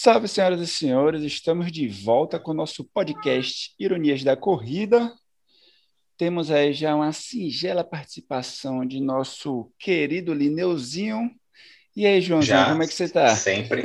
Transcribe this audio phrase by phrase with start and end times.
[0.00, 5.12] Salve, senhoras e senhores, estamos de volta com o nosso podcast Ironias da Corrida.
[6.16, 11.28] Temos aí já uma singela participação de nosso querido Lineuzinho.
[11.96, 13.34] E aí, Joãozinho, já, como é que você está?
[13.34, 13.82] Sempre.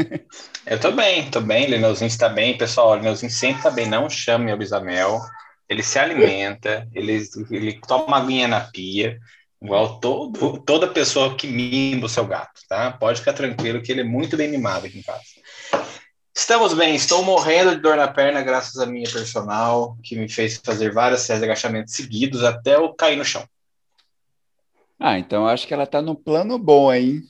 [0.68, 2.56] Eu estou bem, estou bem, Lineuzinho está bem.
[2.56, 5.20] Pessoal, o Lineuzinho sempre está bem, não chame o Bisamel.
[5.68, 9.18] Ele se alimenta, ele, ele toma aguinha na pia,
[9.60, 12.92] igual todo, toda pessoa que mima o seu gato, tá?
[12.92, 15.24] Pode ficar tranquilo que ele é muito bem mimado aqui em casa.
[16.36, 20.58] Estamos bem, estou morrendo de dor na perna graças à minha personal, que me fez
[20.58, 23.48] fazer várias séries de agachamentos seguidos até eu cair no chão.
[25.00, 27.22] Ah, então acho que ela tá no plano bom, hein?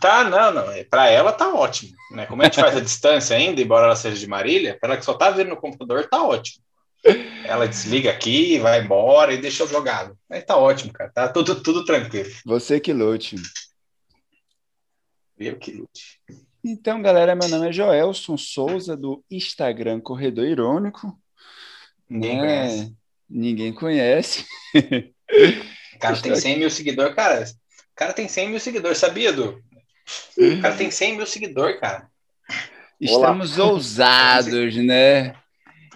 [0.00, 0.70] Tá, não, não.
[0.70, 1.92] É, para ela tá ótimo.
[2.12, 2.26] Né?
[2.26, 5.04] Como a gente faz a distância ainda, embora ela seja de Marília, para ela que
[5.04, 6.62] só tá vendo no computador, tá ótimo.
[7.44, 10.16] Ela desliga aqui, vai embora e deixa eu jogado.
[10.30, 11.10] Aí tá ótimo, cara.
[11.10, 12.30] Tá tudo, tudo tranquilo.
[12.46, 13.36] Você que lute.
[15.36, 16.20] Eu que lute.
[16.66, 21.14] Então, galera, meu nome é Joelson Souza, do Instagram Corredor Irônico.
[22.08, 22.40] Ninguém né?
[22.40, 22.96] conhece.
[23.28, 24.46] Ninguém conhece.
[24.74, 27.44] O cara tem 100 mil seguidores, cara.
[27.44, 29.62] O cara tem 100 mil seguidores, sabia, Du?
[30.38, 32.08] O cara tem 100 mil seguidores, cara.
[32.98, 33.70] Estamos Olá.
[33.70, 35.34] ousados, né?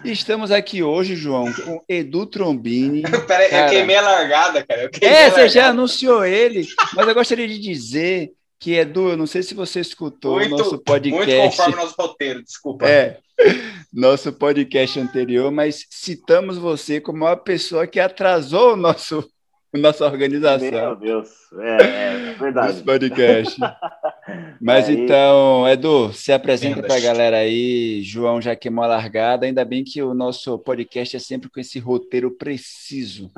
[0.04, 3.02] Estamos aqui hoje, João, com Edu Trombini.
[3.26, 4.90] Peraí, eu queimei a largada, cara.
[5.00, 9.42] é, você já anunciou ele, mas eu gostaria de dizer que Edu, eu não sei
[9.42, 11.30] se você escutou o nosso podcast.
[11.30, 12.88] Muito conforme nosso roteiro, desculpa.
[12.88, 13.18] É,
[13.92, 19.24] nosso podcast anterior, mas citamos você como uma pessoa que atrasou o nosso
[19.74, 20.70] nossa organização.
[20.70, 22.68] Meu Deus, é, é verdade.
[22.68, 23.60] Nosso podcast.
[24.60, 24.96] Mas aí...
[24.96, 28.02] então, Edu, se apresenta para a galera aí.
[28.02, 29.46] João já queimou a largada.
[29.46, 33.30] Ainda bem que o nosso podcast é sempre com esse roteiro preciso.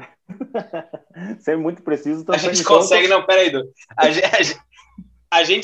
[1.39, 2.25] sempre muito preciso.
[2.29, 3.69] A gente consegue, não, peraí, Edu.
[3.97, 4.61] A gente, a gente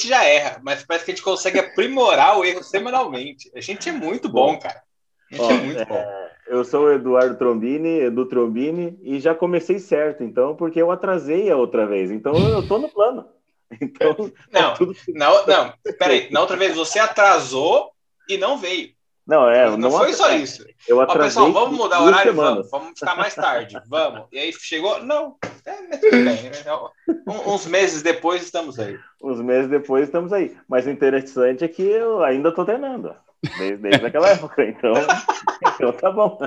[0.09, 3.51] já erra, mas parece que a gente consegue aprimorar o erro semanalmente.
[3.55, 4.83] A gente é muito bom, cara.
[5.31, 5.85] A gente Ó, é muito é...
[5.85, 6.05] bom.
[6.47, 11.51] Eu sou o Eduardo Trombini, Edu Trombini, e já comecei certo, então, porque eu atrasei
[11.51, 12.11] a outra vez.
[12.11, 13.27] Então, eu tô no plano.
[13.81, 14.95] Então, não, tudo...
[15.09, 16.31] não, não, peraí.
[16.31, 17.91] Na outra vez você atrasou
[18.29, 18.91] e não veio.
[19.27, 19.69] Não, é.
[19.71, 20.65] Não, não foi só isso.
[20.87, 21.43] Eu atrasei.
[21.43, 22.33] Ó, pessoal, vamos mudar o horário?
[22.33, 23.77] Vamos, vamos ficar mais tarde.
[23.89, 24.29] Vamos.
[24.31, 25.03] E aí chegou.
[25.03, 26.25] Não, é, tudo bem.
[26.25, 27.15] Né?
[27.27, 28.99] Um, uns meses depois estamos aí.
[29.23, 30.57] Uns meses depois estamos aí.
[30.69, 33.15] Mas o interessante é que eu ainda estou treinando.
[33.59, 34.65] Desde, desde aquela época.
[34.65, 34.93] Então,
[35.75, 36.39] então tá bom.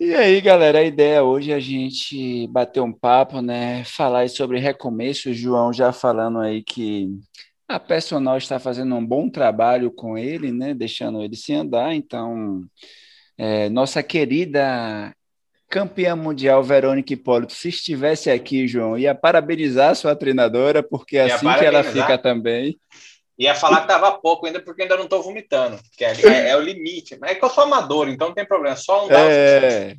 [0.00, 3.84] E aí, galera, a ideia hoje é a gente bater um papo, né?
[3.84, 5.30] Falar sobre recomeço.
[5.30, 7.08] O João já falando aí que
[7.68, 10.74] a personal está fazendo um bom trabalho com ele, né?
[10.74, 11.94] Deixando ele se andar.
[11.94, 12.64] Então,
[13.38, 15.14] é, nossa querida
[15.68, 21.52] campeã mundial Verônica Hipólito, se estivesse aqui, João, ia parabenizar sua treinadora, porque é assim
[21.52, 22.78] que ela fica também.
[23.38, 26.56] Ia falar que tava pouco ainda, porque ainda não estou vomitando, que é, é, é,
[26.56, 27.16] o limite.
[27.20, 29.96] Mas é que eu sou amador, então não tem problema, só um é...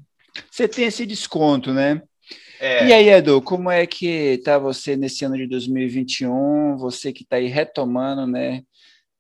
[0.49, 2.01] Você tem esse desconto, né?
[2.59, 2.87] É.
[2.87, 6.77] E aí, Edu, como é que tá você nesse ano de 2021?
[6.77, 8.61] Você que está aí retomando, né?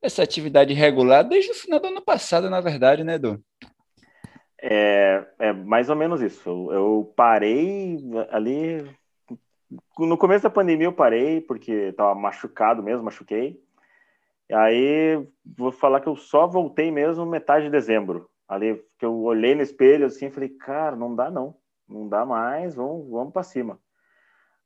[0.01, 3.43] Essa atividade regular desde o final do ano passado, na verdade, né, Edu?
[4.61, 6.71] É, é mais ou menos isso.
[6.71, 7.97] Eu, parei
[8.31, 8.85] ali.
[9.97, 13.61] No começo da pandemia eu parei, porque estava machucado mesmo, machuquei.
[14.51, 15.27] Aí
[15.57, 18.29] vou falar que eu só voltei mesmo metade de dezembro.
[18.47, 21.55] Ali que eu olhei no espelho assim, falei, cara, não dá não,
[21.87, 23.79] não dá mais, vamos, vamos para cima.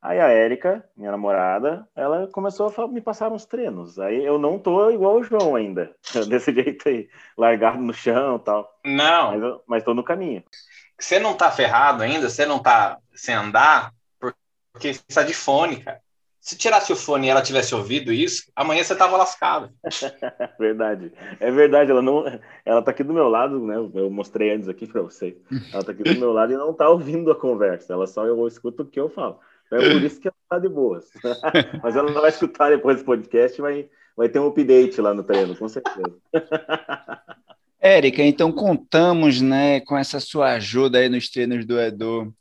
[0.02, 4.00] Aí a Érica, minha namorada, ela começou a me passar uns treinos.
[4.00, 5.94] Aí eu não tô igual o João ainda,
[6.30, 8.80] desse jeito aí, largado no chão e tal.
[8.86, 9.32] Não.
[9.32, 10.42] Mas, eu, mas tô no caminho.
[10.98, 13.94] Você não tá ferrado ainda, você não tá sem andar,
[14.72, 16.02] porque você tá de fone, cara.
[16.40, 19.70] Se tirasse o fone e ela tivesse ouvido isso, amanhã você tava lascado.
[20.58, 21.12] verdade.
[21.40, 22.24] É verdade, ela não,
[22.66, 23.76] ela tá aqui do meu lado, né?
[23.76, 25.38] Eu mostrei antes aqui para você.
[25.74, 27.92] Ela tá aqui do meu lado e não tá ouvindo a conversa.
[27.92, 29.40] Ela só eu escuto o que eu falo.
[29.70, 31.06] Então é por isso que ela tá de boas.
[31.84, 33.88] Mas ela não vai escutar depois do podcast, vai
[34.20, 36.14] vai ter um update lá no treino, com certeza.
[37.80, 42.34] Érica, então contamos, né, com essa sua ajuda aí nos treinos do Edu.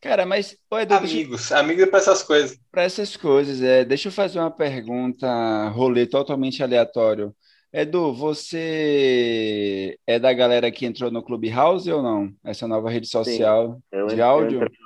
[0.00, 1.58] Cara, mas o Edu, amigos, deixa...
[1.60, 2.58] amigos para essas coisas.
[2.72, 3.84] Para essas coisas, é.
[3.84, 7.32] Deixa eu fazer uma pergunta, rolê totalmente aleatório.
[7.72, 12.34] Edu, você é da galera que entrou no Clubhouse ou não?
[12.44, 14.64] Essa nova rede social Sim, de áudio?
[14.64, 14.78] Entrei,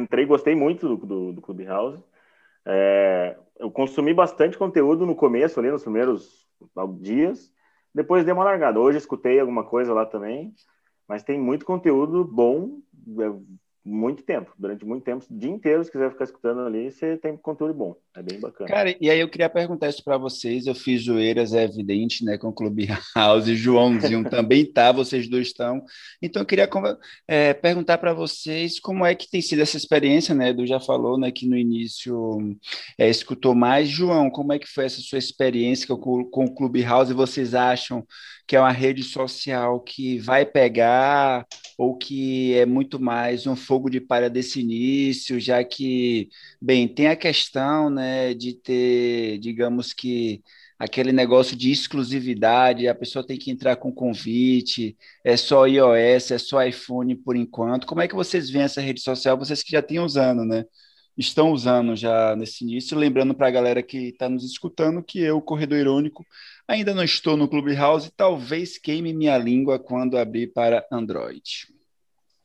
[0.00, 2.02] entrei, gostei muito do, do, do Clubhouse.
[2.66, 6.48] É, eu consumi bastante conteúdo no começo, ali nos primeiros
[7.00, 7.52] dias.
[7.94, 8.78] Depois dei uma largada.
[8.78, 10.54] Hoje escutei alguma coisa lá também,
[11.08, 12.80] mas tem muito conteúdo bom,
[13.18, 17.16] é, muito tempo, durante muito tempo, o dia inteiro, se quiser ficar escutando ali, você
[17.16, 17.96] tem conteúdo bom.
[18.16, 18.68] É bem bacana.
[18.68, 20.66] Cara, e aí eu queria perguntar isso para vocês.
[20.66, 23.46] Eu fiz zoeiras, é evidente, né, com o Clube House.
[23.46, 25.80] Joãozinho também tá, vocês dois estão.
[26.20, 26.68] Então eu queria
[27.28, 30.50] é, perguntar para vocês como é que tem sido essa experiência, né?
[30.50, 32.56] Edu já falou, né, que no início
[32.98, 33.88] é, escutou mais.
[33.88, 37.10] João, como é que foi essa sua experiência com, com o Clube House?
[37.10, 38.04] Vocês acham
[38.50, 41.46] que é uma rede social que vai pegar
[41.78, 46.28] ou que é muito mais um fogo de palha desse início, já que,
[46.60, 47.99] bem, tem a questão, né,
[48.34, 50.42] de ter, digamos que
[50.78, 56.38] aquele negócio de exclusividade, a pessoa tem que entrar com convite, é só iOS, é
[56.38, 57.86] só iPhone por enquanto.
[57.86, 59.36] Como é que vocês veem essa rede social?
[59.38, 60.64] Vocês que já têm usando, né?
[61.18, 65.40] Estão usando já nesse início, lembrando para a galera que está nos escutando que eu,
[65.42, 66.24] Corredor Irônico,
[66.70, 71.66] Ainda não estou no Clubhouse, talvez queime minha língua quando abrir para Android.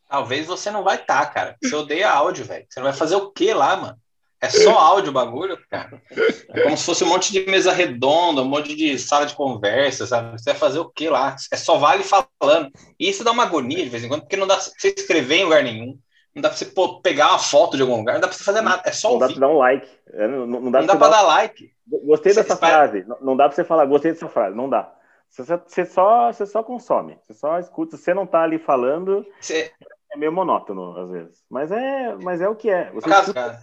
[0.09, 1.57] Talvez você não vai estar, tá, cara.
[1.61, 2.65] Você odeia áudio, velho.
[2.67, 4.01] Você vai fazer o quê lá, mano?
[4.45, 6.01] É só áudio o bagulho, cara.
[6.49, 10.05] É como se fosse um monte de mesa redonda, um monte de sala de conversa,
[10.05, 10.39] sabe?
[10.39, 11.35] Você vai fazer o quê lá?
[11.51, 12.71] É só vale falando.
[12.99, 15.37] E isso dá uma agonia de vez em quando, porque não dá pra você escrever
[15.37, 15.97] em lugar nenhum.
[16.33, 16.71] Não dá pra você
[17.01, 18.81] pegar uma foto de algum lugar, não dá pra você fazer nada.
[18.85, 19.27] É só não ouvir.
[19.27, 19.87] Dá pra dar um like.
[20.13, 21.71] É, não, não, dá, não dá pra dar, like.
[22.05, 23.05] Gostei você dessa frase.
[23.21, 24.55] Não dá pra você falar, gostei dessa frase.
[24.55, 24.93] Não dá.
[25.29, 27.17] Você, você, só, você só consome.
[27.23, 27.97] Você só escuta.
[27.97, 29.71] Você não tá ali falando, você...
[30.15, 31.43] é meio monótono às vezes.
[31.49, 32.89] Mas é, mas é o que é.
[32.91, 33.61] Você Caso, cara, tá...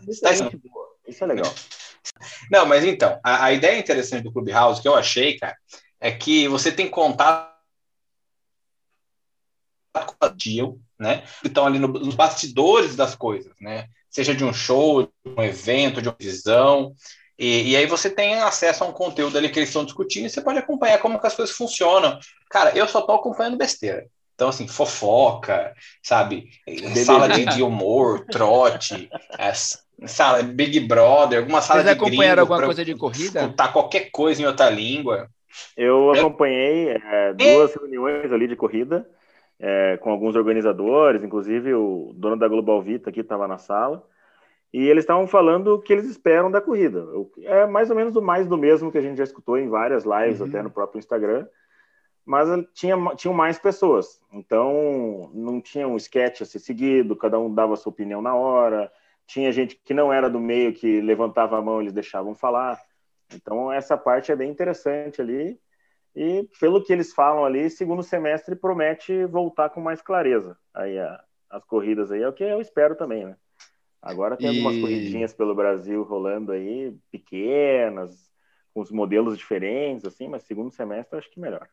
[1.09, 1.53] Isso é legal.
[2.51, 5.57] Não, mas então, a, a ideia interessante do Clubhouse que eu achei, cara,
[6.01, 7.51] é que você tem contato
[9.93, 11.25] com o deal, né?
[11.45, 13.89] Estão ali no, nos bastidores das coisas, né?
[14.09, 16.95] Seja de um show, de um evento, de uma visão.
[17.39, 20.31] E, e, aí você tem acesso a um conteúdo ali que eles estão discutindo e
[20.31, 22.19] você pode acompanhar como que as coisas funcionam.
[22.51, 24.07] Cara, eu só tô acompanhando besteira.
[24.43, 25.73] Então, assim, fofoca,
[26.03, 26.49] sabe?
[27.05, 29.09] Sala de, de humor, trote,
[29.39, 29.53] é,
[30.05, 33.43] sala, Big Brother, alguma sala Vocês de acompanharam alguma coisa de corrida?
[33.43, 35.29] Escutar qualquer coisa em outra língua.
[35.77, 39.09] Eu acompanhei é, duas reuniões ali de corrida
[39.61, 44.05] é, com alguns organizadores, inclusive o dono da Global Vita aqui estava na sala,
[44.75, 47.07] e eles estavam falando o que eles esperam da corrida.
[47.45, 50.03] É mais ou menos o mais do mesmo que a gente já escutou em várias
[50.05, 50.49] lives, uhum.
[50.49, 51.47] até no próprio Instagram,
[52.25, 57.53] mas tinha, tinham mais pessoas, então não tinha um sketch a ser seguido, cada um
[57.53, 58.93] dava a sua opinião na hora,
[59.27, 62.81] tinha gente que não era do meio que levantava a mão, eles deixavam falar.
[63.35, 65.59] Então essa parte é bem interessante ali
[66.15, 70.57] e pelo que eles falam ali, segundo semestre promete voltar com mais clareza.
[70.75, 73.37] Aí a, as corridas aí é o que eu espero também, né?
[74.01, 74.57] Agora tem e...
[74.59, 78.31] algumas corridinhas pelo Brasil rolando aí, pequenas,
[78.75, 81.69] com os modelos diferentes, assim, mas segundo semestre acho que melhor.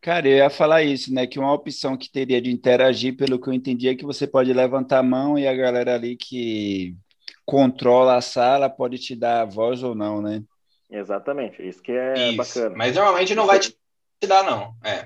[0.00, 1.26] Cara, eu ia falar isso, né?
[1.26, 4.52] Que uma opção que teria de interagir, pelo que eu entendi, é que você pode
[4.52, 6.94] levantar a mão e a galera ali que
[7.44, 10.42] controla a sala pode te dar a voz ou não, né?
[10.90, 12.36] Exatamente, isso que é isso.
[12.36, 12.76] bacana.
[12.76, 13.76] Mas normalmente não vai te
[14.26, 14.74] dar, não.
[14.84, 15.04] É.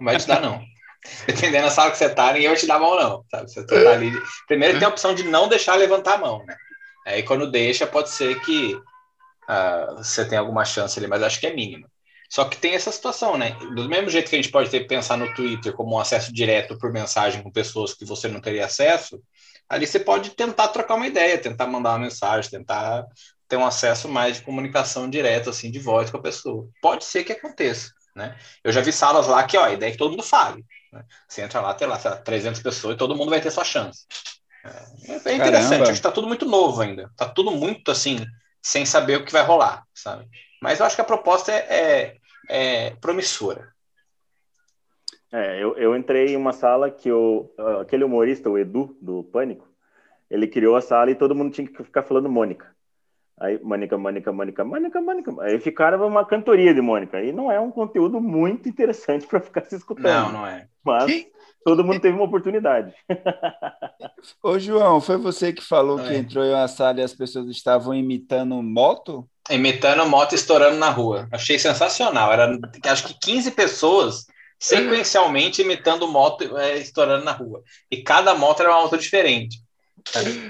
[0.00, 0.60] Não vai te dar, não.
[1.26, 3.24] Dependendo da sala que você tá, ninguém vai te dar a mão, não.
[3.30, 3.50] Sabe?
[3.50, 4.10] Você tá ali.
[4.48, 6.56] Primeiro tem a opção de não deixar levantar a mão, né?
[7.06, 11.46] Aí quando deixa, pode ser que uh, você tenha alguma chance ali, mas acho que
[11.46, 11.88] é mínima.
[12.28, 13.56] Só que tem essa situação, né?
[13.74, 16.32] Do mesmo jeito que a gente pode ter que pensar no Twitter como um acesso
[16.32, 19.20] direto por mensagem com pessoas que você não teria acesso,
[19.68, 23.04] ali você pode tentar trocar uma ideia, tentar mandar uma mensagem, tentar
[23.48, 26.68] ter um acesso mais de comunicação direta, assim, de voz com a pessoa.
[26.82, 28.36] Pode ser que aconteça, né?
[28.64, 30.64] Eu já vi salas lá que, ó, a ideia é que todo mundo fale.
[30.92, 31.04] Né?
[31.28, 34.04] Você entra lá, tem lá, lá 300 pessoas e todo mundo vai ter sua chance.
[34.64, 35.90] É, é interessante, Caramba.
[35.90, 37.10] acho que tá tudo muito novo ainda.
[37.16, 38.24] Tá tudo muito, assim,
[38.60, 40.28] sem saber o que vai rolar, sabe?
[40.60, 42.16] Mas eu acho que a proposta é, é,
[42.48, 43.68] é promissora.
[45.32, 49.68] É, eu, eu entrei em uma sala que o, aquele humorista, o Edu, do Pânico,
[50.30, 52.74] ele criou a sala e todo mundo tinha que ficar falando Mônica.
[53.38, 55.42] Aí, Mônica, Mônica, Mônica, Mônica, Mônica.
[55.42, 57.22] Aí ficaram uma cantoria de Mônica.
[57.22, 60.32] E não é um conteúdo muito interessante para ficar se escutando.
[60.32, 60.66] Não, não é.
[60.82, 61.26] Mas
[61.62, 62.94] todo mundo teve uma oportunidade.
[64.42, 66.16] Ô, João, foi você que falou não que é.
[66.16, 69.28] entrou em uma sala e as pessoas estavam imitando moto?
[69.50, 71.28] Imitando moto estourando na rua.
[71.30, 72.32] Achei sensacional.
[72.32, 74.26] Era, acho que 15 pessoas
[74.58, 77.62] sequencialmente imitando moto é, estourando na rua.
[77.90, 79.62] E cada moto era uma moto diferente.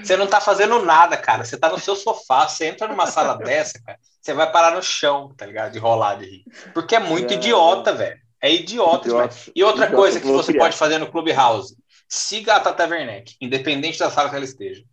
[0.03, 1.43] Você não tá fazendo nada, cara.
[1.43, 4.83] Você tá no seu sofá, você entra numa sala dessa, cara, você vai parar no
[4.83, 5.71] chão, tá ligado?
[5.71, 6.43] De rolar de rir.
[6.73, 7.37] Porque é muito é...
[7.37, 8.19] idiota, velho.
[8.39, 9.35] É idiota, idiota.
[9.55, 11.75] E outra idiota, coisa que você pode fazer no Clubhouse,
[12.07, 14.83] siga a Tata Werneck, independente da sala que ela esteja.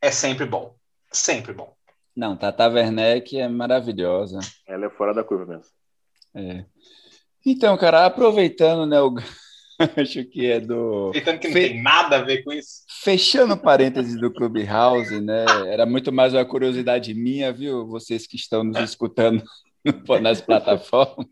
[0.00, 0.74] É sempre bom.
[1.10, 1.74] Sempre bom.
[2.14, 4.38] Não, Tata Werneck é maravilhosa.
[4.66, 5.72] Ela é fora da curva mesmo.
[6.34, 6.64] É.
[7.44, 9.14] Então, cara, aproveitando, né, o
[9.96, 11.10] Acho que é do.
[11.12, 11.68] Pensando que não Fe...
[11.68, 12.82] tem nada a ver com isso.
[13.02, 15.44] Fechando parênteses do Clubhouse, né?
[15.66, 17.86] Era muito mais uma curiosidade minha, viu?
[17.86, 19.42] Vocês que estão nos escutando
[20.20, 21.26] nas plataformas.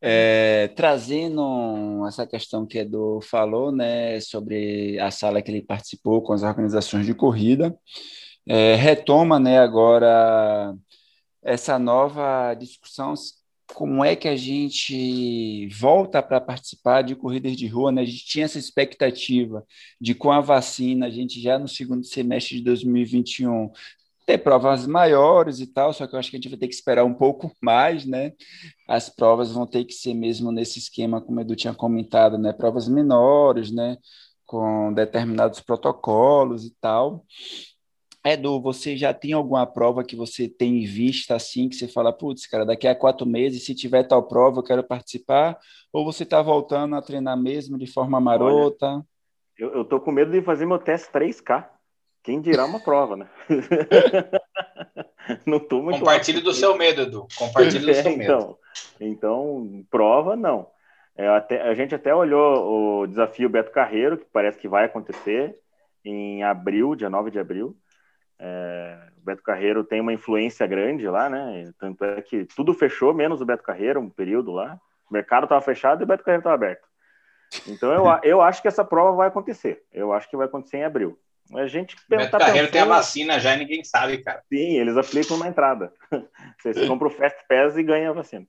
[0.00, 6.32] É, trazendo essa questão que Edu falou, né, sobre a sala que ele participou com
[6.32, 7.76] as organizações de corrida,
[8.48, 10.74] é, retoma, né, agora
[11.42, 13.14] essa nova discussão
[13.74, 18.02] como é que a gente volta para participar de corridas de rua, né?
[18.02, 19.64] A gente tinha essa expectativa
[20.00, 23.70] de com a vacina, a gente já no segundo semestre de 2021
[24.26, 26.74] ter provas maiores e tal, só que eu acho que a gente vai ter que
[26.74, 28.32] esperar um pouco mais, né?
[28.86, 32.52] As provas vão ter que ser mesmo nesse esquema, como o Edu tinha comentado, né?
[32.52, 33.96] Provas menores, né?
[34.46, 37.24] Com determinados protocolos e tal.
[38.24, 42.12] Edu, você já tem alguma prova que você tem em vista assim, que você fala,
[42.12, 45.56] putz, cara, daqui a quatro meses, se tiver tal prova, eu quero participar?
[45.92, 48.86] Ou você está voltando a treinar mesmo de forma marota?
[48.86, 49.06] Olha,
[49.58, 51.68] eu, eu tô com medo de fazer meu teste 3K.
[52.22, 53.28] Quem dirá uma prova, né?
[55.46, 57.26] não tô muito Compartilhe do seu medo, Edu.
[57.36, 58.58] Compartilhe do é, seu então, medo.
[59.00, 60.68] Então, prova, não.
[61.16, 65.58] É, até, a gente até olhou o desafio Beto Carreiro, que parece que vai acontecer
[66.04, 67.76] em abril, dia 9 de abril.
[68.38, 71.72] É, o Beto Carreiro tem uma influência grande lá, né?
[71.78, 74.78] Tanto é que tudo fechou, menos o Beto Carreiro, um período lá.
[75.10, 76.86] O mercado estava fechado e o Beto Carreiro estava aberto.
[77.66, 79.82] Então eu, eu acho que essa prova vai acontecer.
[79.92, 81.18] Eu acho que vai acontecer em abril.
[81.54, 82.72] A gente Beto tá Carreiro pensando...
[82.72, 84.42] tem a vacina já e ninguém sabe, cara.
[84.48, 85.92] Sim, eles aplicam na entrada.
[86.62, 88.46] Você compra o Fast Pass e ganha a vacina.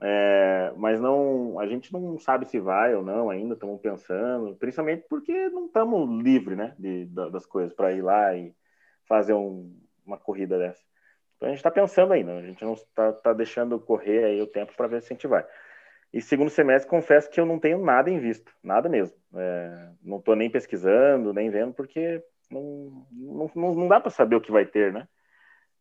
[0.00, 5.06] É, mas não, a gente não sabe se vai ou não ainda, estamos pensando, principalmente
[5.08, 8.52] porque não estamos livres né, de, das coisas para ir lá e
[9.06, 10.82] fazer um, uma corrida dessa.
[11.36, 14.46] Então a gente está pensando ainda, a gente não está tá deixando correr aí o
[14.46, 15.46] tempo para ver se a gente vai.
[16.12, 19.16] E segundo semestre, confesso que eu não tenho nada em vista, nada mesmo.
[19.34, 24.40] É, não estou nem pesquisando, nem vendo, porque não, não, não dá para saber o
[24.40, 25.06] que vai ter, né?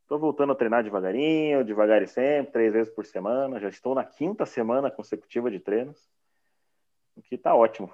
[0.01, 3.59] Estou voltando a treinar devagarinho, devagar e sempre, três vezes por semana.
[3.59, 6.11] Já estou na quinta semana consecutiva de treinos,
[7.15, 7.91] o que está ótimo.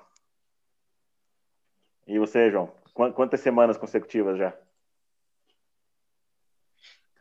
[2.08, 2.72] E você, João?
[2.94, 4.54] Quantas semanas consecutivas já?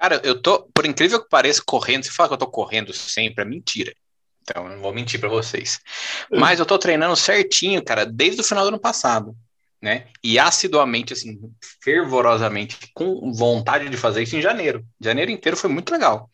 [0.01, 2.05] Cara, eu tô, por incrível que pareça, correndo.
[2.05, 3.93] Você fala que eu tô correndo sempre, é mentira.
[4.43, 5.79] Então, eu não vou mentir para vocês.
[6.33, 9.37] Mas eu tô treinando certinho, cara, desde o final do ano passado,
[9.81, 10.07] né?
[10.25, 11.39] E assiduamente, assim,
[11.85, 14.83] fervorosamente, com vontade de fazer isso em janeiro.
[14.99, 16.31] Janeiro inteiro foi muito legal.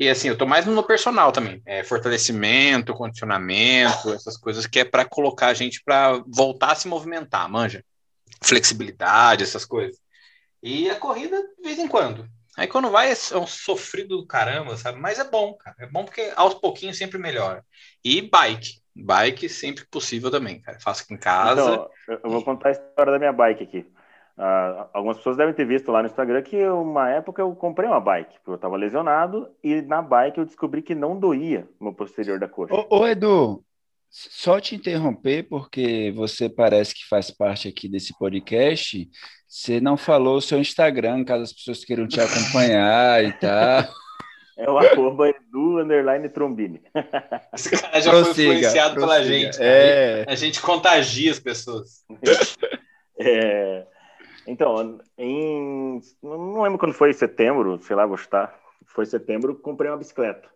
[0.00, 1.60] E assim, eu tô mais no personal também.
[1.66, 6.88] É, fortalecimento, condicionamento, essas coisas que é para colocar a gente para voltar a se
[6.88, 7.84] movimentar, manja.
[8.42, 9.98] Flexibilidade, essas coisas.
[10.62, 12.26] E a corrida, de vez em quando.
[12.56, 14.98] Aí quando vai é um sofrido do caramba, sabe?
[14.98, 15.76] Mas é bom, cara.
[15.80, 17.64] É bom porque aos pouquinhos sempre melhora.
[18.04, 18.80] E bike.
[18.94, 20.78] Bike sempre possível também, cara.
[20.80, 21.88] Faço aqui em casa.
[22.06, 23.86] Então, eu vou contar a história da minha bike aqui.
[24.36, 28.00] Uh, algumas pessoas devem ter visto lá no Instagram que uma época eu comprei uma
[28.00, 32.38] bike, porque eu estava lesionado, e na bike eu descobri que não doía no posterior
[32.38, 32.74] da coxa.
[32.74, 33.64] Ô, ô Edu,
[34.10, 39.08] só te interromper, porque você parece que faz parte aqui desse podcast.
[39.54, 43.84] Você não falou o seu Instagram, caso as pessoas queiram te acompanhar e tal.
[44.56, 46.80] É o arroba Edu Underline Trombini.
[47.52, 49.12] Esse cara já prossiga, foi influenciado prossiga.
[49.12, 49.58] pela gente.
[49.60, 50.24] É...
[50.28, 52.04] A gente contagia as pessoas.
[53.18, 53.84] É...
[54.46, 56.00] Então, em...
[56.22, 58.54] não lembro quando foi, setembro, sei lá, vou chutar.
[58.86, 60.48] Foi setembro, comprei uma bicicleta.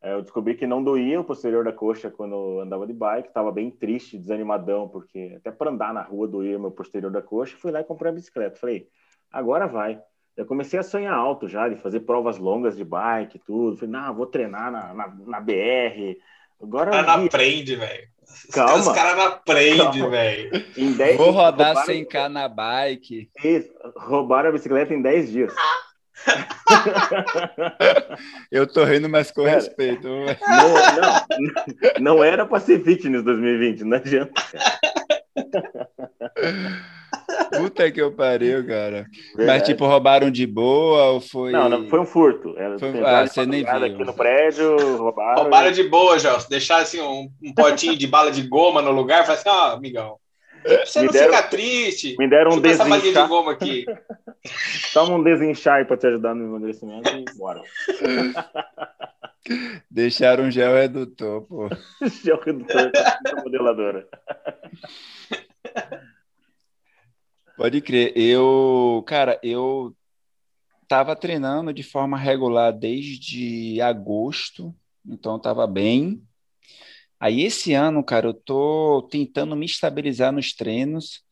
[0.00, 3.28] É, eu descobri que não doía o posterior da coxa quando eu andava de bike,
[3.28, 7.56] estava bem triste, desanimadão, porque até para andar na rua doía meu posterior da coxa.
[7.56, 8.60] Fui lá e comprei a bicicleta.
[8.60, 8.88] Falei,
[9.30, 10.00] agora vai.
[10.36, 13.76] Eu comecei a sonhar alto já, de fazer provas longas de bike e tudo.
[13.76, 16.16] Falei, não, vou treinar na, na, na BR.
[16.62, 16.92] Agora.
[16.92, 18.08] Cara, não aprende, velho.
[18.52, 18.76] Calma.
[18.76, 20.50] Os caras não aprendem, velho.
[21.16, 23.28] Vou rodar 100k na bike.
[23.42, 25.54] Isso, roubaram a bicicleta em 10 dias.
[28.50, 30.08] Eu tô rindo, mas com respeito.
[30.08, 30.26] Não,
[30.98, 31.24] não,
[32.00, 34.42] não era para ser fitness 2020, não adianta.
[37.56, 39.06] Puta que eu pariu, cara.
[39.36, 39.46] Verdade.
[39.46, 41.52] Mas, tipo, roubaram de boa ou foi.
[41.52, 42.54] Não, não foi um furto.
[42.78, 43.04] Foi...
[43.04, 43.84] Ah, você nem viu.
[43.84, 45.42] aqui no prédio, roubaram.
[45.42, 46.36] Roubaram de boa, já.
[46.48, 49.76] Deixar assim um, um potinho de bala de goma no lugar, falar assim, ó, oh,
[49.76, 50.16] amigão.
[50.84, 52.16] Você me não deram, fica triste.
[52.18, 53.00] Me deram um desinchar.
[53.00, 53.86] de goma aqui.
[54.92, 57.62] Toma um desinchar para te ajudar no emagrecimento e bora.
[59.90, 61.68] Deixaram um gel redutor, pô.
[62.22, 64.06] gel redutor da modeladora.
[67.56, 68.12] Pode crer.
[68.14, 69.94] Eu, cara, eu
[70.86, 74.74] tava treinando de forma regular desde agosto,
[75.06, 76.22] então tava bem.
[77.20, 81.22] Aí esse ano, cara, eu tô tentando me estabilizar nos treinos.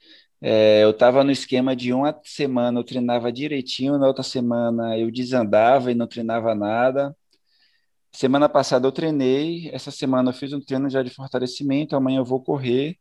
[0.40, 5.10] É, eu estava no esquema de uma semana eu treinava direitinho, na outra semana eu
[5.10, 7.16] desandava e não treinava nada.
[8.12, 12.24] Semana passada eu treinei, essa semana eu fiz um treino já de fortalecimento, amanhã eu
[12.24, 12.96] vou correr.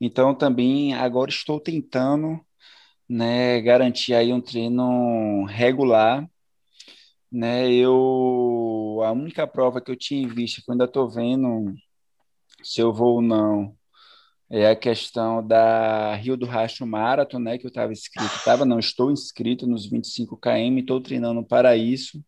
[0.00, 2.40] Então também agora estou tentando,
[3.08, 6.28] né, garantir aí um treino regular,
[7.30, 7.70] né?
[7.72, 11.74] Eu a única prova que eu tinha em vista, que eu ainda estou vendo
[12.62, 13.74] se eu vou ou não,
[14.50, 18.78] é a questão da Rio do Rastro Marathon, né, que eu estava inscrito, estava, não,
[18.78, 22.22] estou inscrito nos 25 km, estou treinando para isso.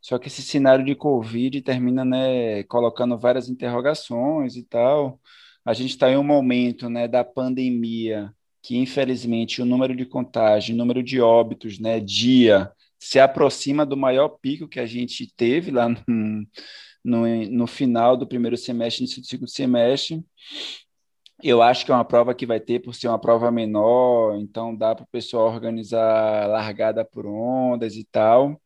[0.00, 5.20] Só que esse cenário de Covid termina, né, colocando várias interrogações e tal.
[5.64, 10.74] A gente está em um momento, né, da pandemia que infelizmente o número de contágio,
[10.74, 15.72] o número de óbitos, né, dia se aproxima do maior pico que a gente teve
[15.72, 16.46] lá no,
[17.04, 20.24] no, no final do primeiro semestre, início do segundo semestre.
[21.42, 24.76] Eu acho que é uma prova que vai ter por ser uma prova menor, então
[24.76, 28.60] dá para o pessoal organizar largada por ondas e tal.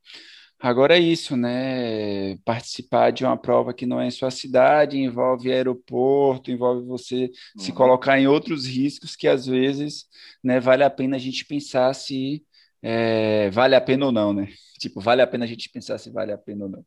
[0.58, 2.36] Agora é isso, né?
[2.38, 7.62] Participar de uma prova que não é em sua cidade, envolve aeroporto, envolve você uhum.
[7.62, 10.06] se colocar em outros riscos que às vezes
[10.42, 12.42] né, vale a pena a gente pensar se
[12.82, 14.48] é, vale a pena ou não, né?
[14.78, 16.84] Tipo, vale a pena a gente pensar se vale a pena ou não.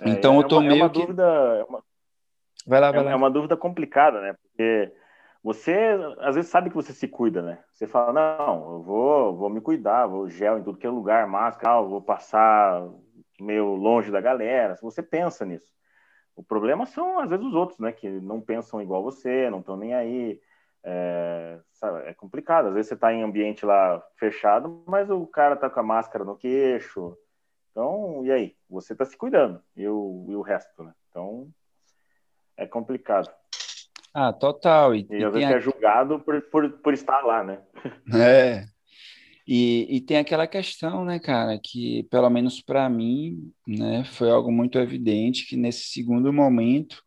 [0.00, 1.00] É, então é eu tô uma, meio é uma que...
[1.00, 1.82] dúvida, é uma...
[2.66, 3.10] Vai lá, vai é, lá.
[3.12, 4.34] É uma dúvida complicada, né?
[4.34, 4.92] Porque
[5.42, 7.62] você às vezes sabe que você se cuida, né?
[7.72, 11.26] Você fala, não, eu vou, vou me cuidar, vou gel em tudo que é lugar,
[11.26, 12.82] máscara, vou passar
[13.40, 14.76] meio longe da galera.
[14.82, 15.72] Você pensa nisso.
[16.34, 17.92] O problema são, às vezes, os outros, né?
[17.92, 20.40] Que não pensam igual você, não estão nem aí.
[20.84, 22.66] É, sabe, é, complicado.
[22.68, 26.24] Às vezes você está em ambiente lá fechado, mas o cara tá com a máscara
[26.24, 27.16] no queixo.
[27.76, 28.54] Então, e aí?
[28.70, 29.60] Você está se cuidando.
[29.76, 30.94] E o, e o resto, né?
[31.10, 31.46] Então,
[32.56, 33.30] é complicado.
[34.14, 34.94] Ah, total.
[34.94, 35.56] E, e às vezes a...
[35.58, 37.60] é julgado por, por, por estar lá, né?
[38.18, 38.64] É.
[39.46, 44.50] E, e tem aquela questão, né, cara, que pelo menos para mim, né, foi algo
[44.50, 47.00] muito evidente que nesse segundo momento,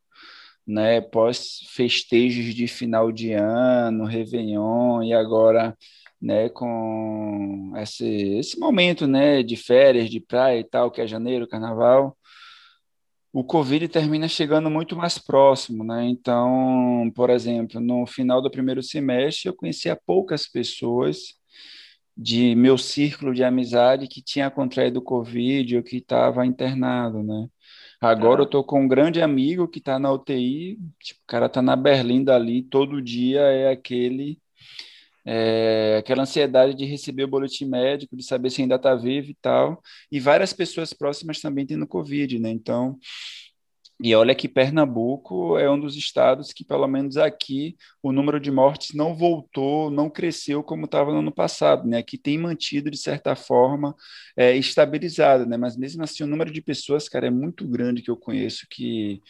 [0.65, 5.75] né, pós festejos de final de ano, Réveillon e agora,
[6.21, 11.47] né, com esse, esse momento, né, de férias, de praia e tal, que é janeiro,
[11.47, 12.17] carnaval,
[13.31, 16.05] o Covid termina chegando muito mais próximo, né?
[16.05, 21.35] Então, por exemplo, no final do primeiro semestre, eu conhecia poucas pessoas
[22.17, 27.47] de meu círculo de amizade que tinha contraído o Covid ou que estava internado, né?
[28.01, 28.43] Agora ah.
[28.43, 31.75] eu tô com um grande amigo que está na UTI, tipo, o cara está na
[31.75, 34.39] Berlinda ali, todo dia é aquele
[35.31, 39.35] é, aquela ansiedade de receber o boletim médico, de saber se ainda está vivo e
[39.35, 39.79] tal.
[40.11, 42.49] E várias pessoas próximas também tendo Covid, né?
[42.49, 42.97] Então,
[44.01, 48.49] e olha que Pernambuco é um dos estados que, pelo menos aqui, o número de
[48.49, 51.97] mortes não voltou, não cresceu como estava no ano passado, né?
[51.99, 53.93] Aqui tem mantido, de certa forma,
[54.37, 55.57] é, estabilizado, né?
[55.57, 59.21] Mas mesmo assim, o número de pessoas, cara, é muito grande que eu conheço que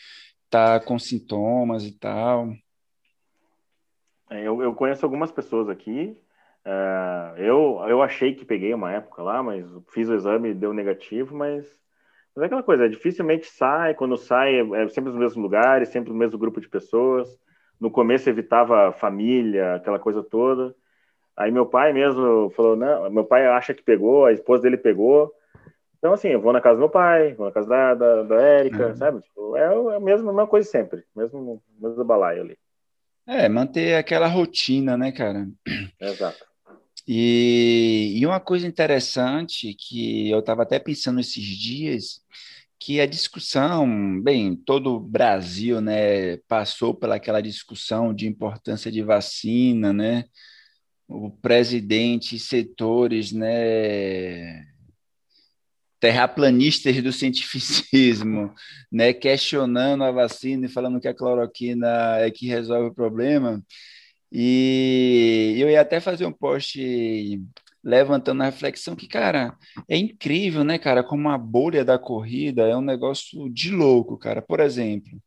[0.50, 2.54] tá com sintomas e tal.
[4.30, 6.18] É, eu, eu conheço algumas pessoas aqui.
[6.66, 10.74] Uh, eu, eu achei que peguei uma época lá, mas fiz o exame e deu
[10.74, 11.66] negativo, mas,
[12.36, 16.12] mas é aquela coisa, dificilmente sai, quando sai é, é sempre nos mesmos lugares, sempre
[16.12, 17.40] no mesmo grupo de pessoas.
[17.80, 20.76] No começo evitava família, aquela coisa toda.
[21.36, 25.34] Aí meu pai mesmo falou, não, meu pai acha que pegou, a esposa dele pegou.
[25.98, 28.42] Então, assim, eu vou na casa do meu pai, vou na casa da, da, da
[28.42, 28.96] Érica, uhum.
[28.96, 29.22] sabe?
[29.22, 32.58] Tipo, é, é a mesma, a mesma coisa sempre, mesmo, mesmo balaio ali.
[33.30, 35.48] É, manter aquela rotina, né, cara?
[36.02, 36.44] Exato.
[37.08, 42.24] E, e uma coisa interessante que eu estava até pensando esses dias,
[42.80, 49.94] que a discussão, bem, todo o Brasil, né, passou pelaquela discussão de importância de vacina,
[49.94, 50.26] né?
[51.08, 54.66] O presidente e setores, né,
[56.00, 58.54] terraplanistas do cientificismo,
[58.92, 63.64] né, questionando a vacina e falando que a cloroquina é que resolve o problema.
[64.32, 66.80] E eu ia até fazer um post
[67.84, 69.56] levantando a reflexão que, cara,
[69.88, 74.42] é incrível, né, cara, como a bolha da corrida é um negócio de louco, cara.
[74.42, 75.22] Por exemplo,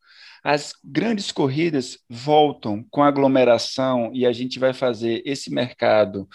[0.45, 6.29] as grandes corridas voltam com aglomeração e a gente vai fazer esse mercado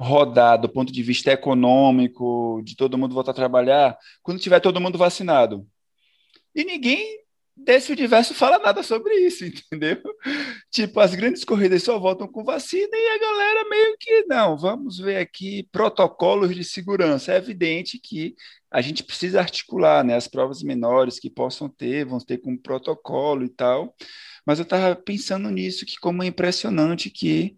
[0.00, 4.80] rodar do ponto de vista econômico, de todo mundo voltar a trabalhar, quando tiver todo
[4.80, 5.66] mundo vacinado.
[6.54, 7.24] E ninguém
[7.56, 10.00] desse universo fala nada sobre isso, entendeu?
[10.70, 14.98] Tipo, as grandes corridas só voltam com vacina e a galera meio que não, vamos
[14.98, 17.32] ver aqui protocolos de segurança.
[17.32, 18.34] É evidente que
[18.70, 23.44] a gente precisa articular, né, as provas menores que possam ter, vão ter como protocolo
[23.44, 23.94] e tal.
[24.44, 27.56] Mas eu estava pensando nisso que como é impressionante que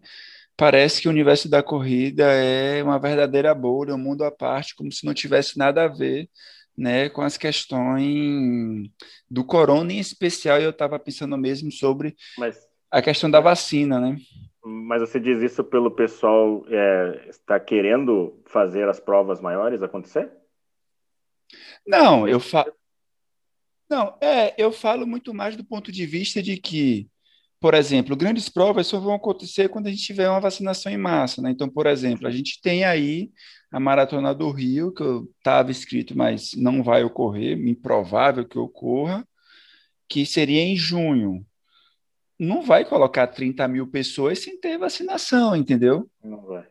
[0.57, 4.91] parece que o universo da corrida é uma verdadeira bolha, um mundo à parte, como
[4.91, 6.27] se não tivesse nada a ver
[6.77, 8.89] né, com as questões
[9.29, 13.99] do corona em especial, e eu estava pensando mesmo sobre mas, a questão da vacina,
[13.99, 14.17] né?
[14.63, 20.29] Mas você diz isso pelo pessoal é, está querendo fazer as provas maiores acontecer?
[21.85, 22.71] Não, eu falo.
[23.89, 27.09] Não, é, eu falo muito mais do ponto de vista de que
[27.59, 31.41] por exemplo, grandes provas só vão acontecer quando a gente tiver uma vacinação em massa,
[31.41, 31.49] né?
[31.49, 33.31] Então, por exemplo, a gente tem aí
[33.71, 35.03] a Maratona do Rio, que
[35.37, 39.27] estava escrito, mas não vai ocorrer, improvável que ocorra,
[40.07, 41.45] que seria em junho.
[42.39, 46.09] Não vai colocar 30 mil pessoas sem ter vacinação, entendeu?
[46.23, 46.67] Não vai.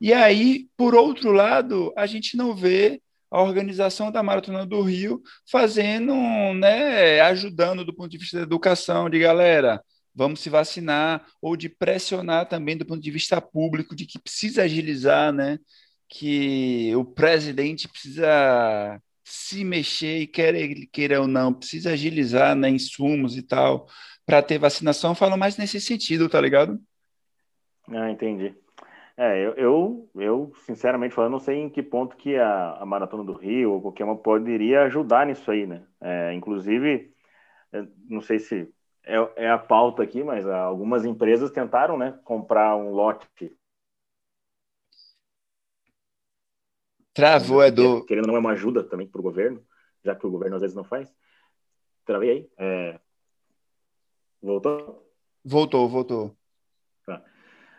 [0.00, 5.22] E aí, por outro lado, a gente não vê a organização da Maratona do Rio
[5.50, 6.14] fazendo,
[6.54, 9.82] né, ajudando do ponto de vista da educação, de galera,
[10.14, 14.62] vamos se vacinar, ou de pressionar também do ponto de vista público, de que precisa
[14.62, 15.58] agilizar, né?
[16.14, 22.68] que o presidente precisa se mexer e quer ele queira ou não, precisa agilizar né,
[22.68, 23.86] insumos e tal,
[24.26, 26.78] para ter vacinação, falam mais nesse sentido, tá ligado?
[27.88, 28.54] Ah, entendi.
[29.16, 33.24] É, eu, eu, eu, sinceramente falando, não sei em que ponto que a, a Maratona
[33.24, 35.82] do Rio ou qualquer uma poderia ajudar nisso aí, né?
[35.98, 37.10] É, inclusive,
[37.72, 38.68] é, não sei se
[39.04, 43.28] é, é a pauta aqui, mas algumas empresas tentaram, né, comprar um lote.
[47.12, 48.04] Travou, Edu.
[48.06, 49.62] Querendo não é uma ajuda também para o governo,
[50.02, 51.12] já que o governo às vezes não faz.
[52.04, 52.50] Travei aí.
[52.58, 53.00] É...
[54.40, 55.06] Voltou?
[55.44, 56.36] Voltou, voltou.
[57.04, 57.22] Tá.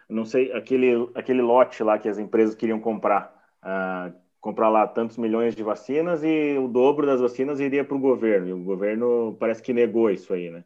[0.07, 3.33] Não sei, aquele, aquele lote lá que as empresas queriam comprar,
[3.63, 7.99] uh, comprar lá tantos milhões de vacinas e o dobro das vacinas iria para o
[7.99, 8.47] governo.
[8.47, 10.63] E o governo parece que negou isso aí, né?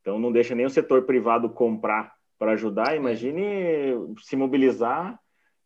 [0.00, 2.96] Então não deixa nem o setor privado comprar para ajudar.
[2.96, 5.18] Imagine se mobilizar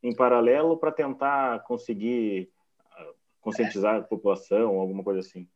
[0.02, 2.50] em paralelo para tentar conseguir
[2.92, 5.48] ah, conscientizar a população, alguma coisa assim.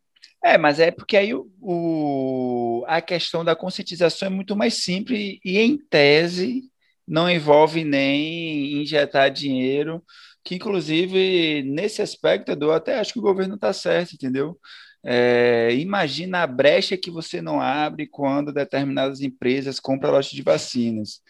[0.43, 5.39] É, mas é porque aí o, o, a questão da conscientização é muito mais simples
[5.45, 6.63] e, em tese,
[7.07, 10.03] não envolve nem injetar dinheiro,
[10.45, 14.59] que, inclusive, nesse aspecto, eu até acho que o governo está certo, entendeu?
[15.05, 21.21] É, imagina a brecha que você não abre quando determinadas empresas compram lote de vacinas.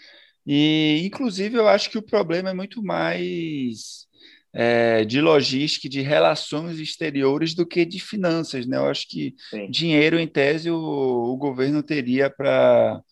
[0.46, 4.06] E, inclusive, eu acho que o problema é muito mais
[4.52, 8.66] é, de logística, de relações exteriores do que de finanças.
[8.66, 8.78] Né?
[8.78, 9.70] Eu acho que Sim.
[9.70, 13.02] dinheiro, em tese, o, o governo teria para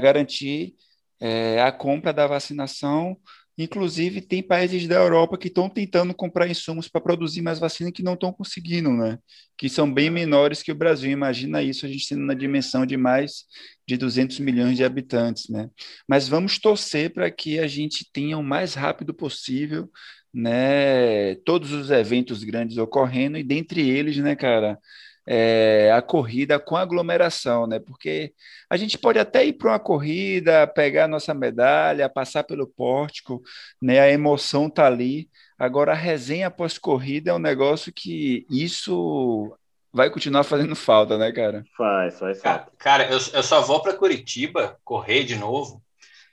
[0.00, 0.74] garantir
[1.20, 3.16] é, a compra da vacinação
[3.58, 8.02] Inclusive, tem países da Europa que estão tentando comprar insumos para produzir mais vacina que
[8.02, 9.18] não estão conseguindo, né?
[9.58, 11.10] Que são bem menores que o Brasil.
[11.10, 13.44] Imagina isso, a gente tendo na dimensão de mais
[13.86, 15.68] de 200 milhões de habitantes, né?
[16.08, 19.90] Mas vamos torcer para que a gente tenha o mais rápido possível,
[20.32, 21.34] né?
[21.44, 24.78] Todos os eventos grandes ocorrendo e dentre eles, né, cara?
[25.26, 27.78] É, a corrida com aglomeração, né?
[27.78, 28.32] Porque
[28.68, 33.42] a gente pode até ir para uma corrida, pegar a nossa medalha, passar pelo pórtico,
[33.80, 34.00] né?
[34.00, 35.28] A emoção tá ali.
[35.58, 39.56] Agora a resenha pós-corrida é um negócio que isso
[39.92, 41.64] vai continuar fazendo falta, né, cara?
[41.76, 42.72] Faz, faz falta.
[42.78, 45.82] Cara, eu, eu só vou para Curitiba correr de novo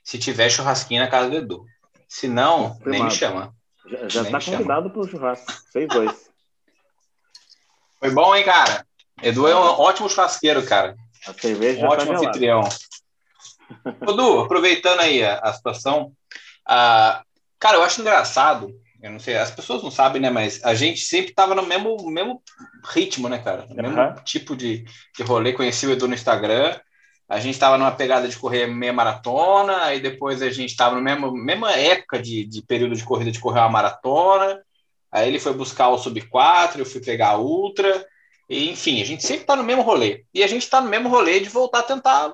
[0.04, 1.66] se tiver churrasquinho na casa do Edu.
[2.08, 3.54] Se não, nem me chama.
[3.86, 5.52] Já, já tá convidado para o churrasco.
[5.52, 6.29] Vocês dois.
[8.00, 8.86] Foi bom, hein, cara?
[9.22, 10.96] Edu é um ótimo churrasqueiro, cara.
[11.28, 12.62] A cerveja um ótimo tá anfitrião.
[14.02, 16.14] Edu, aproveitando aí a, a situação,
[16.68, 17.24] uh,
[17.60, 21.02] cara, eu acho engraçado, eu não sei, as pessoas não sabem, né, mas a gente
[21.02, 22.42] sempre tava no mesmo, mesmo
[22.86, 23.66] ritmo, né, cara?
[23.70, 24.16] No mesmo uhum.
[24.24, 24.86] tipo de,
[25.16, 25.54] de rolê.
[25.54, 26.80] Conheci o Edu no Instagram,
[27.28, 31.02] a gente estava numa pegada de correr meia maratona, aí depois a gente estava na
[31.02, 34.60] mesma, mesma época de, de período de corrida de correr uma maratona,
[35.12, 38.06] Aí ele foi buscar o Sub 4, eu fui pegar a Ultra.
[38.50, 40.26] E, enfim, a gente sempre tá no mesmo rolê.
[40.34, 42.34] E a gente tá no mesmo rolê de voltar a tentar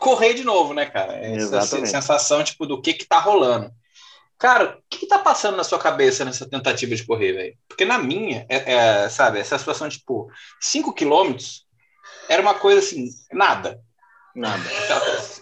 [0.00, 1.14] correr de novo, né, cara?
[1.14, 1.90] Essa Exatamente.
[1.90, 3.70] sensação, tipo, do que que tá rolando.
[4.38, 7.58] Cara, o que, que tá passando na sua cabeça nessa tentativa de correr, velho?
[7.66, 11.64] Porque na minha, é, é, sabe, essa situação, tipo, 5 quilômetros
[12.28, 13.80] era uma coisa assim, nada.
[14.34, 14.62] Nada.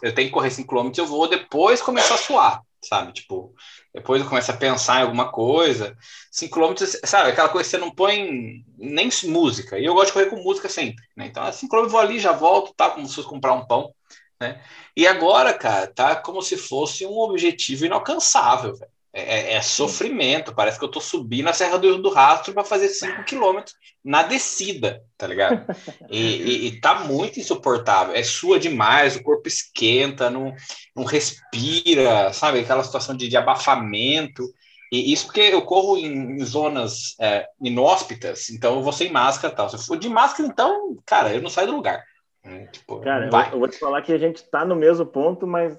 [0.00, 3.12] Eu tenho que correr 5 quilômetros, eu vou depois começar a suar sabe?
[3.12, 3.54] Tipo,
[3.92, 5.96] depois eu começo a pensar em alguma coisa.
[6.30, 7.30] 5 quilômetros, sabe?
[7.30, 9.78] Aquela coisa que você não põe nem música.
[9.78, 11.26] E eu gosto de correr com música sempre, né?
[11.26, 12.90] Então, 5 quilômetros eu vou ali, já volto, tá?
[12.90, 13.92] Como se fosse comprar um pão,
[14.40, 14.62] né?
[14.96, 18.93] E agora, cara, tá como se fosse um objetivo inalcançável, velho.
[19.16, 20.52] É, é, é, sofrimento.
[20.52, 24.24] Parece que eu tô subindo a Serra do, do Rastro para fazer 5 quilômetros na
[24.24, 25.64] descida, tá ligado?
[26.10, 28.12] E, e, e, tá muito insuportável.
[28.12, 30.52] É sua demais, o corpo esquenta, não,
[30.96, 32.58] não respira, sabe?
[32.58, 34.42] Aquela situação de, de abafamento.
[34.90, 39.54] E isso porque eu corro em, em zonas é, inóspitas, então eu vou sem máscara
[39.54, 39.70] tal.
[39.70, 42.02] Se eu for de máscara, então, cara, eu não saio do lugar.
[42.44, 45.46] Hum, tipo, cara, eu, eu, vou te falar que a gente tá no mesmo ponto,
[45.46, 45.78] mas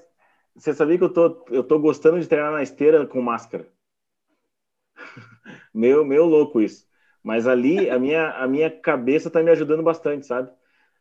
[0.56, 3.68] você sabia que eu tô, eu tô gostando de treinar na esteira com máscara?
[5.74, 6.88] meu, meu louco isso.
[7.22, 10.50] Mas ali a minha, a minha cabeça tá me ajudando bastante, sabe?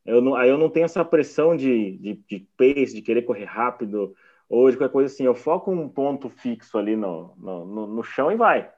[0.04, 3.44] Eu não, aí eu não tenho essa pressão de, de, de pace, de querer correr
[3.44, 4.14] rápido,
[4.48, 5.24] ou de qualquer coisa assim.
[5.24, 8.70] Eu foco um ponto fixo ali no, no, no, no chão e vai.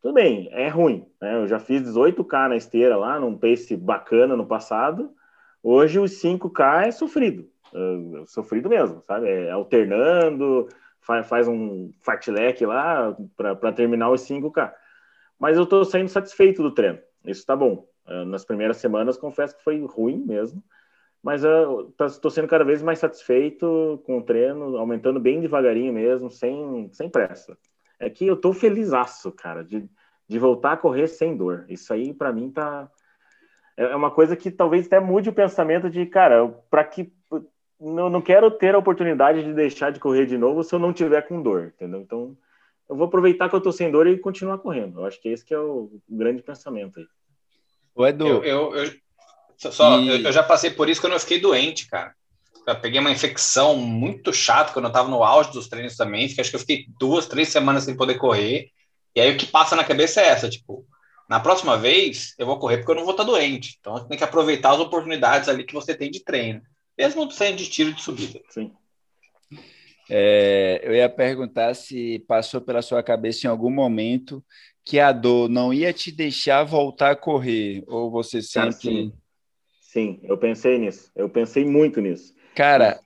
[0.00, 1.06] Tudo bem, é ruim.
[1.20, 1.34] Né?
[1.36, 5.14] Eu já fiz 18K na esteira lá, num pace bacana no passado.
[5.62, 9.28] Hoje os 5K é sofrido uh, sofrido mesmo, sabe?
[9.28, 10.68] É, alternando,
[11.00, 14.72] faz, faz um fartlek lá para terminar os 5K.
[15.38, 17.86] Mas eu estou saindo satisfeito do treino, isso está bom.
[18.06, 20.62] Uh, nas primeiras semanas, confesso que foi ruim mesmo,
[21.22, 26.90] mas estou sendo cada vez mais satisfeito com o treino, aumentando bem devagarinho mesmo, sem,
[26.92, 27.56] sem pressa.
[27.98, 29.88] É que eu estou felizaço, cara, de,
[30.28, 31.64] de voltar a correr sem dor.
[31.66, 32.90] Isso aí, para mim, tá.
[33.74, 37.10] É, é uma coisa que talvez até mude o pensamento de, cara, para que
[37.84, 40.92] não, não quero ter a oportunidade de deixar de correr de novo se eu não
[40.92, 42.00] tiver com dor, entendeu?
[42.00, 42.36] Então,
[42.88, 45.00] eu vou aproveitar que eu tô sem dor e continuar correndo.
[45.00, 47.06] Eu acho que esse que é o grande pensamento aí.
[47.94, 48.26] O Edu.
[48.26, 48.92] Eu, eu, eu
[49.58, 50.08] só, e...
[50.08, 52.14] eu, eu, já passei por isso quando eu fiquei doente, cara.
[52.66, 56.26] Eu peguei uma infecção muito chata quando eu tava no auge dos treinos também.
[56.28, 58.70] Que acho que eu fiquei duas, três semanas sem poder correr.
[59.14, 60.84] E aí o que passa na cabeça é essa, tipo,
[61.28, 63.76] na próxima vez eu vou correr porque eu não vou estar doente.
[63.78, 66.62] Então você tem que aproveitar as oportunidades ali que você tem de treino
[66.96, 68.40] mesmo saindo de tiro de subida.
[68.50, 68.72] Sim.
[70.10, 74.44] É, eu ia perguntar se passou pela sua cabeça em algum momento
[74.84, 78.72] que a dor não ia te deixar voltar a correr, ou você sempre.
[78.72, 79.12] sim.
[79.80, 81.10] sim, eu pensei nisso.
[81.16, 82.34] Eu pensei muito nisso.
[82.54, 83.00] Cara.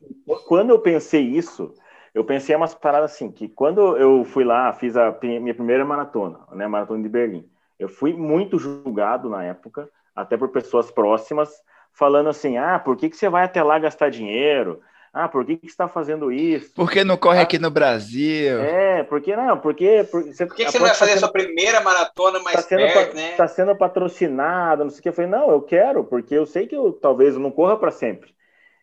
[0.46, 1.72] Quando eu pensei isso,
[2.12, 6.40] eu pensei umas paradas assim, que quando eu fui lá, fiz a minha primeira maratona,
[6.52, 7.48] né, maratona de Berlim,
[7.78, 11.48] eu fui muito julgado na época, até por pessoas próximas,
[11.92, 14.80] falando assim: ah, por que, que você vai até lá gastar dinheiro?
[15.12, 16.74] Ah, por que, que você está fazendo isso?
[16.74, 18.60] Por que não corre ah, aqui no Brasil?
[18.60, 20.06] É, porque não, porque.
[20.10, 22.56] Por, você, por que, que você não vai fazer tá sendo, sua primeira maratona mais
[22.56, 23.30] tá sendo, perto, né?
[23.30, 25.08] Está sendo patrocinado, não sei o que.
[25.08, 27.90] Eu falei, não, eu quero, porque eu sei que eu talvez eu não corra para
[27.90, 28.34] sempre.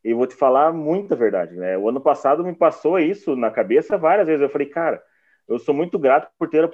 [0.04, 1.78] E vou te falar muita verdade, né?
[1.78, 4.41] O ano passado me passou isso na cabeça várias vezes.
[4.41, 5.02] Eu falei, cara,
[5.48, 6.70] eu sou muito grato por ter,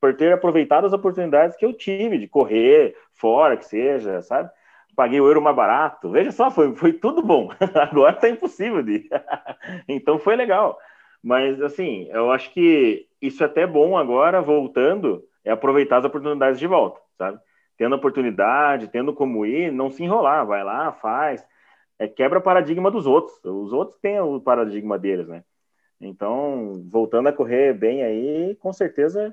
[0.00, 4.50] por ter aproveitado as oportunidades que eu tive de correr fora, que seja, sabe?
[4.96, 6.10] Paguei o euro mais barato.
[6.10, 7.50] Veja só, foi, foi tudo bom.
[7.74, 9.08] Agora está impossível de.
[9.88, 10.78] então foi legal.
[11.22, 16.58] Mas, assim, eu acho que isso é até bom agora, voltando, é aproveitar as oportunidades
[16.58, 17.38] de volta, sabe?
[17.76, 21.46] Tendo oportunidade, tendo como ir, não se enrolar, vai lá, faz.
[21.98, 23.38] É, quebra o paradigma dos outros.
[23.44, 25.44] Os outros têm o paradigma deles, né?
[26.00, 29.32] Então, voltando a correr bem aí, com certeza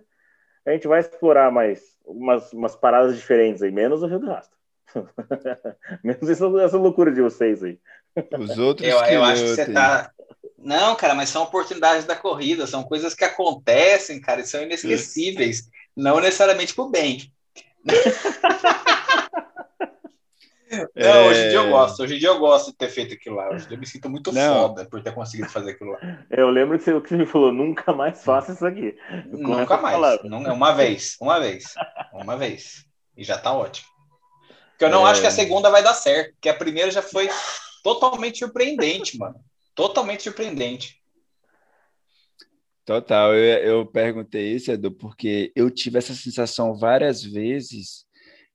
[0.65, 4.58] a gente vai explorar mais umas, umas paradas diferentes aí, menos o Rio do Rastro.
[6.03, 7.79] Menos essa, essa loucura de vocês aí.
[8.37, 8.87] Os outros.
[8.87, 10.11] Eu, eu acho que você tá.
[10.57, 15.69] Não, cara, mas são oportunidades da corrida, são coisas que acontecem, cara, e são inesquecíveis.
[15.95, 17.31] não necessariamente pro bem.
[20.95, 21.27] Não, é...
[21.27, 22.03] hoje em dia eu gosto.
[22.03, 23.49] Hoje em dia eu gosto de ter feito aquilo lá.
[23.49, 24.67] Hoje em dia eu me sinto muito não.
[24.67, 25.99] foda por ter conseguido fazer aquilo lá.
[26.29, 28.95] Eu lembro que você, que você me falou, nunca mais faça isso aqui.
[29.25, 30.23] nunca mais.
[30.23, 31.73] Não, uma vez, uma vez.
[32.13, 32.85] Uma vez.
[33.17, 33.87] E já tá ótimo.
[34.79, 35.11] Porque eu não é...
[35.11, 37.29] acho que a segunda vai dar certo, porque a primeira já foi
[37.83, 39.35] totalmente surpreendente, mano.
[39.75, 41.03] Totalmente surpreendente.
[42.85, 48.05] Total, eu, eu perguntei isso, Edu, porque eu tive essa sensação várias vezes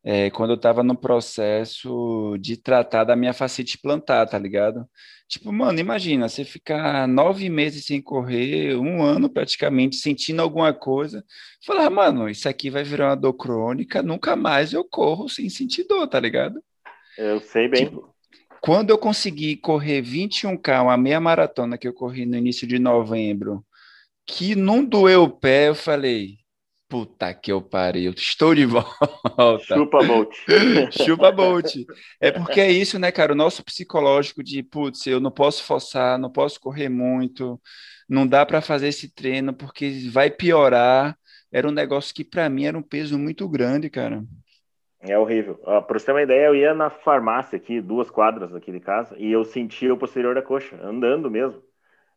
[0.04, 4.86] é, quando eu estava no processo de tratar da minha facite plantar, tá ligado?
[5.26, 11.24] Tipo, mano, imagina, você ficar nove meses sem correr, um ano praticamente, sentindo alguma coisa,
[11.66, 15.84] falar, mano, isso aqui vai virar uma dor crônica, nunca mais eu corro sem sentir
[15.84, 16.62] dor, tá ligado?
[17.16, 17.86] Eu sei bem.
[17.86, 18.14] Tipo,
[18.60, 23.64] quando eu consegui correr 21K, uma meia maratona que eu corri no início de novembro,
[24.26, 26.38] que não doeu o pé, eu falei,
[26.88, 29.74] Puta que eu pariu, estou de volta.
[29.74, 30.34] Chupa Bolt.
[31.04, 31.74] Chupa Bolt.
[32.20, 33.32] É porque é isso, né, cara?
[33.32, 37.60] O nosso psicológico de, putz, eu não posso forçar, não posso correr muito,
[38.08, 41.16] não dá para fazer esse treino porque vai piorar.
[41.50, 44.22] Era um negócio que para mim era um peso muito grande, cara.
[45.00, 45.60] É horrível.
[45.62, 48.80] Uh, para você ter uma ideia, eu ia na farmácia aqui, duas quadras aqui de
[48.80, 51.62] casa, e eu sentia o posterior da coxa, andando mesmo.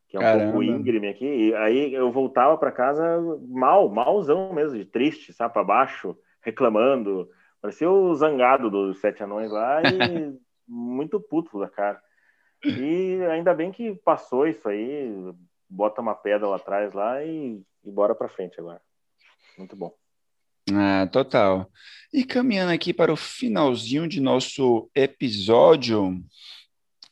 [0.07, 0.51] Que é um Caramba.
[0.51, 1.25] pouco íngreme aqui.
[1.25, 3.03] E aí eu voltava para casa
[3.47, 7.29] mal, malzão mesmo, de triste, sabe, para baixo, reclamando.
[7.61, 10.33] Parecia o zangado dos sete anões lá e
[10.67, 12.01] muito puto da cara.
[12.63, 15.13] E ainda bem que passou isso aí,
[15.69, 18.81] bota uma pedra lá atrás lá e, e bora para frente agora.
[19.57, 19.93] Muito bom.
[20.73, 21.69] Ah, total.
[22.13, 26.21] E caminhando aqui para o finalzinho de nosso episódio,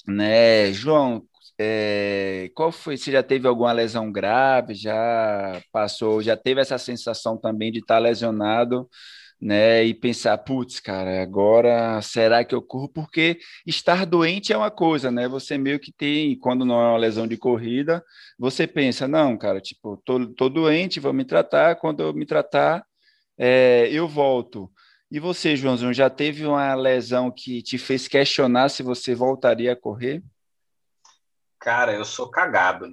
[0.06, 1.26] né, João,
[1.60, 2.98] é, qual foi?
[2.98, 4.74] Você já teve alguma lesão grave?
[4.76, 6.22] Já passou?
[6.22, 8.90] Já teve essa sensação também de estar lesionado?
[9.42, 9.84] né?
[9.86, 12.90] E pensar, putz, cara, agora será que eu corro?
[12.90, 15.28] Porque estar doente é uma coisa, né?
[15.28, 18.04] Você meio que tem, quando não é uma lesão de corrida,
[18.40, 22.84] você pensa, não, cara, tipo, tô, tô doente, vou me tratar, quando eu me tratar,
[23.38, 24.72] é, eu volto.
[25.12, 29.76] E você, Joãozinho, já teve uma lesão que te fez questionar se você voltaria a
[29.76, 30.24] correr?
[31.60, 32.88] Cara, eu sou cagado.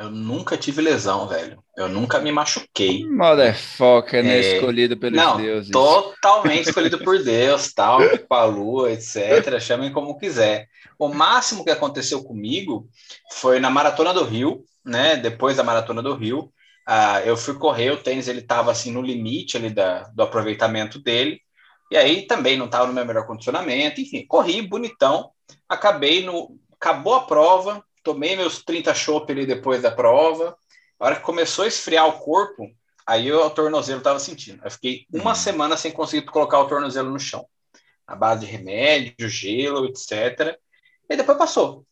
[0.00, 1.62] Eu nunca tive lesão, velho.
[1.76, 3.06] Eu nunca me machuquei.
[3.06, 4.38] Motherfucker, né?
[4.38, 4.56] É...
[4.56, 5.70] Escolhido pelos Não, deuses.
[5.70, 9.60] Totalmente escolhido por Deus, tal, com a lua, etc.
[9.60, 10.68] Chamem como quiser.
[10.98, 12.88] O máximo que aconteceu comigo
[13.32, 15.16] foi na Maratona do Rio, né?
[15.16, 16.50] Depois da Maratona do Rio.
[16.88, 20.98] Uh, eu fui correr, o tênis ele estava assim no limite ali da, do aproveitamento
[20.98, 21.40] dele.
[21.90, 24.00] E aí também não estava no meu melhor condicionamento.
[24.00, 25.30] Enfim, corri bonitão.
[25.68, 26.58] Acabei no.
[26.80, 30.56] Acabou a prova, tomei meus 30 chopp ali depois da prova.
[30.98, 32.70] A hora que começou a esfriar o corpo,
[33.06, 34.62] aí eu, o tornozelo estava sentindo.
[34.64, 35.34] Eu fiquei uma uhum.
[35.36, 37.46] semana sem conseguir colocar o tornozelo no chão.
[38.06, 40.58] A base de remédio, gelo, etc.
[41.08, 41.86] E depois passou.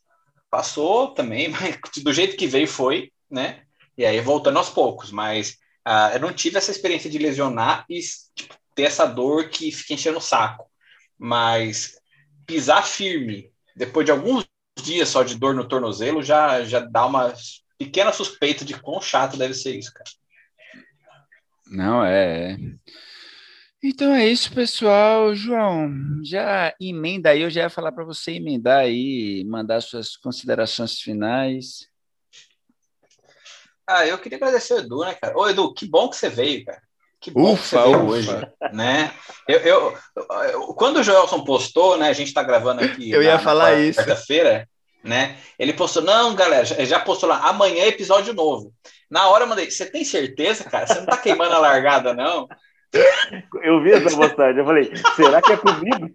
[0.50, 3.62] Passou também, mas do jeito que veio foi, né?
[3.96, 7.98] E aí voltando aos poucos, mas uh, eu não tive essa experiência de lesionar e
[8.34, 10.70] tipo, ter essa dor que fica enchendo o saco.
[11.18, 11.98] Mas
[12.46, 14.46] pisar firme, depois de alguns
[14.82, 17.34] dias só de dor no tornozelo já, já dá uma
[17.78, 20.10] pequena suspeita de quão chato deve ser isso, cara.
[21.66, 22.52] Não, é.
[22.52, 22.56] é.
[23.82, 25.34] Então é isso, pessoal.
[25.34, 25.90] João,
[26.24, 31.88] já emenda aí, eu já ia falar para você emendar aí, mandar suas considerações finais.
[33.86, 35.38] Ah, eu queria agradecer o Edu, né, cara?
[35.38, 36.82] Ô, Edu, que bom que você veio, cara.
[37.20, 37.98] Que bom ufa, que ufa.
[37.98, 39.10] hoje, né?
[39.46, 39.98] Eu, eu,
[40.52, 42.08] eu, quando o Joelson postou, né?
[42.08, 43.10] A gente está gravando aqui.
[43.10, 43.98] Eu na, ia falar na isso.
[43.98, 44.68] Quarta-feira,
[45.02, 45.36] né?
[45.58, 48.72] Ele postou, não, galera, já postou lá, amanhã é episódio novo.
[49.10, 50.86] Na hora eu mandei, você tem certeza, cara?
[50.86, 52.46] Você não tá queimando a largada, não?
[53.62, 56.10] Eu vi essa postagem, eu falei, será que é comigo?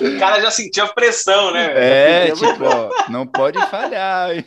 [0.00, 1.72] O cara já sentiu a pressão, né?
[1.74, 4.34] É, tipo, ó, não pode falhar.
[4.34, 4.46] Hein?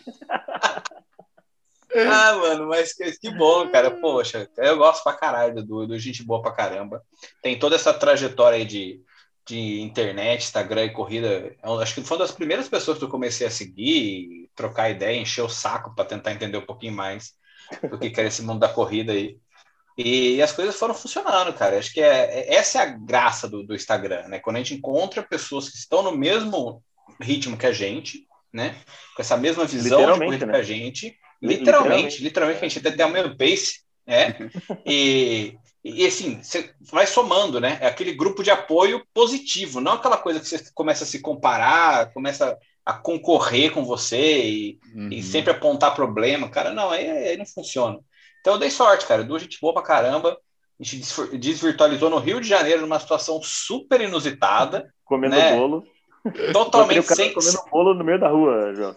[2.10, 3.92] Ah, mano, mas que, que, bom, cara.
[3.92, 7.04] Poxa, eu gosto pra caralho do, do gente boa pra caramba.
[7.42, 9.02] Tem toda essa trajetória aí de,
[9.48, 11.56] de internet, Instagram e corrida.
[11.64, 15.20] Eu acho que foi uma das primeiras pessoas que eu comecei a seguir, trocar ideia,
[15.20, 17.34] encher o saco para tentar entender um pouquinho mais
[17.90, 19.38] do que era esse mundo da corrida aí.
[19.98, 21.78] E as coisas foram funcionando, cara.
[21.78, 24.40] Acho que é, é, essa é a graça do, do Instagram, né?
[24.40, 26.82] Quando a gente encontra pessoas que estão no mesmo
[27.20, 28.78] ritmo que a gente, né?
[29.14, 30.54] Com essa mesma visão de corrida né?
[30.54, 34.36] que a gente Literalmente, literalmente, a gente tem o mesmo pace, né?
[34.86, 37.78] E, e assim, você vai somando, né?
[37.82, 42.12] É aquele grupo de apoio positivo, não aquela coisa que você começa a se comparar,
[42.14, 45.10] começa a concorrer com você e, uhum.
[45.12, 46.50] e sempre apontar problema.
[46.50, 48.00] Cara, não, aí, aí, não funciona.
[48.42, 49.24] Então eu dei sorte, cara.
[49.24, 50.38] Duas gente boa pra caramba.
[50.80, 51.06] A gente
[51.38, 54.92] desvirtualizou no Rio de Janeiro numa situação super inusitada.
[55.06, 55.56] Comendo né?
[55.56, 55.84] bolo.
[56.52, 57.34] Totalmente sem.
[57.34, 58.96] Comendo bolo no meio da rua, João.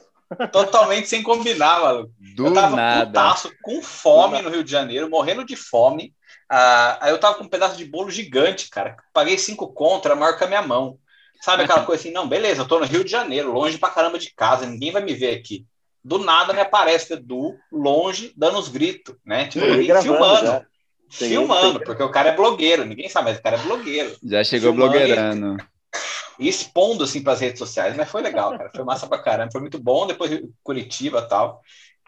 [0.52, 2.10] Totalmente sem combinar, mano.
[2.34, 3.06] Do eu tava nada.
[3.06, 6.14] putaço, com fome no Rio de Janeiro, morrendo de fome.
[6.48, 8.96] Ah, aí eu tava com um pedaço de bolo gigante, cara.
[9.12, 10.98] Paguei cinco contra, maior que a minha mão.
[11.40, 12.12] Sabe aquela coisa assim?
[12.12, 15.02] Não, beleza, eu tô no Rio de Janeiro, longe pra caramba de casa, ninguém vai
[15.02, 15.66] me ver aqui.
[16.04, 19.46] Do nada me aparece Edu, longe, dando os gritos, né?
[19.46, 19.66] Tipo,
[20.02, 20.46] filmando.
[20.46, 20.66] Já.
[21.08, 24.16] Filmando, porque o cara é blogueiro, ninguém sabe, mas o cara é blogueiro.
[24.24, 25.71] Já chegou blogueirando e
[26.38, 28.70] expondo assim para as redes sociais, mas foi legal, cara.
[28.74, 30.06] Foi massa pra caramba, foi muito bom.
[30.06, 31.60] Depois Curitiba tal.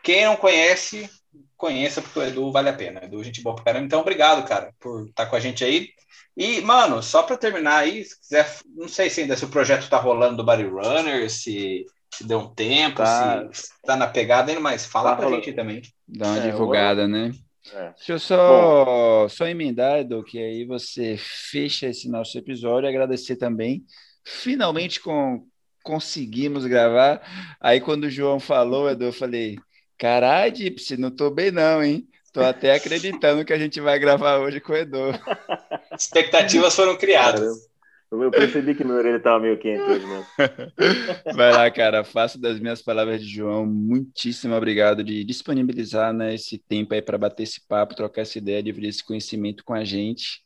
[0.03, 1.09] Quem não conhece,
[1.57, 3.05] conheça, porque o Edu vale a pena.
[3.05, 3.87] Edu, gente boa pra caramba.
[3.87, 5.89] Então, obrigado, cara, por estar com a gente aí.
[6.37, 9.89] E, mano, só para terminar aí, se quiser, não sei se ainda se o projeto
[9.89, 13.49] tá rolando do Body Runner, se, se deu um tempo, tá.
[13.53, 15.45] se tá na pegada ainda, mas fala tá pra rolando.
[15.45, 15.81] gente também.
[16.07, 17.33] Dá uma é, divulgada, né?
[17.73, 17.93] É.
[17.93, 22.89] Deixa eu só, só emendar, Edu, que aí você fecha esse nosso episódio.
[22.89, 23.85] Agradecer também
[24.25, 25.47] finalmente com,
[25.83, 27.21] conseguimos gravar.
[27.61, 29.59] Aí quando o João falou, Edu, eu falei,
[29.99, 32.09] Caralho, Dipsy, não tô bem não, hein?
[32.33, 35.13] Tô até acreditando que a gente vai gravar hoje com o Edu.
[35.97, 37.73] Expectativas foram criadas.
[38.11, 40.27] Eu percebi que meu orelha estava meio quente hoje mesmo.
[41.35, 42.05] Vai lá, cara.
[42.05, 43.67] Faço das minhas palavras de João.
[43.67, 48.63] Muitíssimo obrigado de disponibilizar né, esse tempo aí para bater esse papo, trocar essa ideia,
[48.63, 50.43] dividir esse conhecimento com a gente.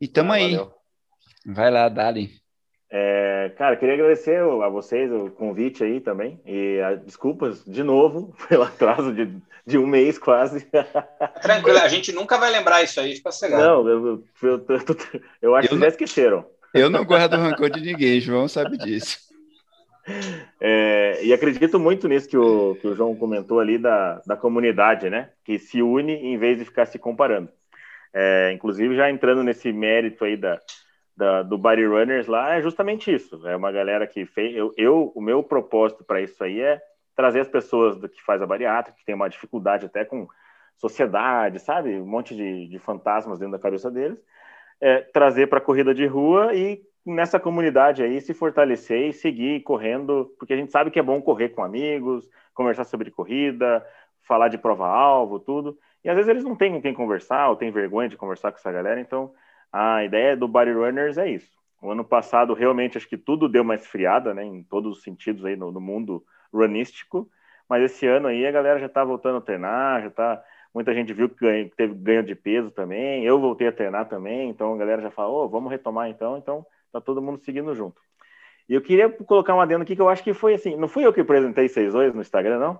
[0.00, 0.56] E tamo ah, aí.
[0.56, 0.72] Valeu.
[1.46, 2.41] Vai lá, Dali.
[2.94, 6.38] É, cara, queria agradecer a vocês o convite aí também.
[6.44, 9.34] E a, desculpas de novo pelo atraso de,
[9.66, 10.66] de um mês quase.
[11.40, 13.62] Tranquilo, a gente nunca vai lembrar isso aí, fica cegado.
[13.62, 14.06] Não, eu,
[14.42, 14.96] eu, eu,
[15.40, 15.82] eu acho eu que não...
[15.82, 16.44] já esqueceram.
[16.74, 19.18] Eu não guardo rancor de ninguém, João sabe disso.
[20.60, 25.08] É, e acredito muito nisso que o, que o João comentou ali da, da comunidade,
[25.08, 25.30] né?
[25.44, 27.48] Que se une em vez de ficar se comparando.
[28.12, 30.58] É, inclusive, já entrando nesse mérito aí da,
[31.16, 33.46] da, do Body Runners lá, é justamente isso.
[33.46, 34.54] É uma galera que fez.
[34.56, 36.80] Eu, eu o meu propósito para isso aí é
[37.14, 40.26] trazer as pessoas do, que faz a bariátrica, que tem uma dificuldade até com
[40.76, 42.00] sociedade, sabe?
[42.00, 44.18] Um monte de, de fantasmas dentro da cabeça deles
[44.82, 49.62] é, trazer para a corrida de rua e nessa comunidade aí se fortalecer e seguir
[49.62, 53.86] correndo, porque a gente sabe que é bom correr com amigos, conversar sobre corrida,
[54.22, 55.78] falar de prova-alvo, tudo.
[56.04, 58.58] E às vezes eles não têm com quem conversar, ou têm vergonha de conversar com
[58.58, 59.32] essa galera, então
[59.72, 61.50] a ideia do Body Runners é isso.
[61.80, 65.44] O ano passado, realmente, acho que tudo deu uma esfriada, né, em todos os sentidos
[65.44, 67.28] aí no, no mundo runístico,
[67.68, 70.44] mas esse ano aí a galera já está voltando a treinar, já está
[70.74, 73.24] Muita gente viu que ganho, teve ganho de peso também.
[73.24, 76.38] Eu voltei a treinar também, então a galera já falou, oh, vamos retomar então.
[76.38, 78.00] Então tá todo mundo seguindo junto.
[78.68, 81.04] E eu queria colocar um adendo aqui que eu acho que foi assim, não fui
[81.04, 82.78] eu que apresentei vocês dois no Instagram, não?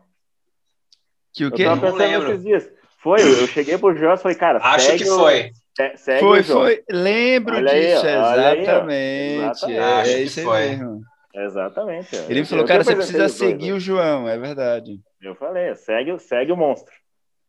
[1.35, 1.63] Que o quê?
[1.63, 2.73] Eu tava pensando nesses dias.
[2.99, 5.51] Foi, eu cheguei pro João e falei, cara, acho que foi.
[5.79, 5.97] O...
[5.97, 6.85] Segue foi, foi.
[6.91, 9.65] Lembro olha disso, aí, exatamente.
[9.65, 10.69] Aí, é, acho que foi.
[10.69, 11.03] Mesmo.
[11.35, 12.15] Exatamente.
[12.29, 15.01] Ele falou, cara, você precisa seguir dois, o João, é verdade.
[15.21, 16.93] Eu falei, segue, segue o monstro.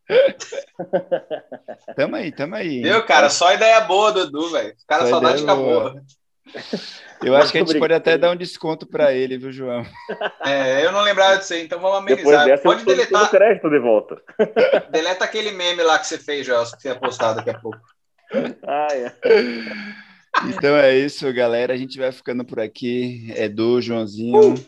[1.96, 2.82] tamo aí, tamo aí.
[2.82, 3.30] Viu, cara?
[3.30, 4.72] Só ideia boa do Edu, velho.
[4.72, 5.96] O cara só, dá de boa.
[7.24, 9.86] Eu acho que a gente pode até dar um desconto para ele, viu, João?
[10.46, 12.46] É, eu não lembrava disso aí, então vamos amenizar.
[12.46, 13.30] Dessa, pode deletar.
[13.30, 14.22] crédito de volta.
[14.92, 17.80] Deleta aquele meme lá que você fez, João, que você ia postar daqui a pouco.
[18.66, 19.14] Ah, é.
[20.50, 21.74] Então é isso, galera.
[21.74, 23.32] A gente vai ficando por aqui.
[23.36, 24.56] Edu, Joãozinho.
[24.56, 24.66] Uh,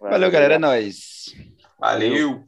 [0.00, 0.54] valeu, galera.
[0.54, 1.34] É nóis.
[1.78, 2.44] Valeu.